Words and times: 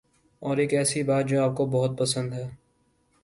اور 0.41 0.57
ایک 0.57 0.73
ایسی 0.73 1.03
بات 1.03 1.25
جو 1.25 1.43
آپ 1.43 1.55
کو 1.57 1.65
بہت 1.65 1.97
پسند 1.97 2.33
ہے 2.33 2.47